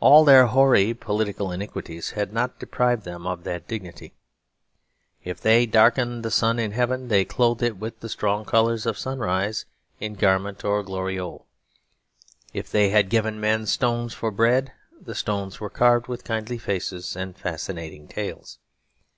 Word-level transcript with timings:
All 0.00 0.26
their 0.26 0.48
hoary 0.48 0.92
political 0.92 1.50
iniquities 1.50 2.10
had 2.10 2.30
not 2.30 2.58
deprived 2.58 3.04
them 3.06 3.26
of 3.26 3.44
that 3.44 3.66
dignity. 3.66 4.12
If 5.24 5.40
they 5.40 5.64
darkened 5.64 6.22
the 6.22 6.30
sun 6.30 6.58
in 6.58 6.72
heaven, 6.72 7.08
they 7.08 7.24
clothed 7.24 7.62
it 7.62 7.78
with 7.78 8.00
the 8.00 8.10
strong 8.10 8.44
colours 8.44 8.84
of 8.84 8.98
sunrise 8.98 9.64
in 9.98 10.12
garment 10.12 10.62
or 10.62 10.82
gloriole; 10.82 11.46
if 12.52 12.70
they 12.70 12.90
had 12.90 13.08
given 13.08 13.40
men 13.40 13.64
stones 13.64 14.12
for 14.12 14.30
bread, 14.30 14.72
the 15.00 15.14
stones 15.14 15.58
were 15.58 15.70
carved 15.70 16.06
with 16.06 16.22
kindly 16.22 16.58
faces 16.58 17.16
and 17.16 17.38
fascinating 17.38 18.08
tales. 18.08 18.58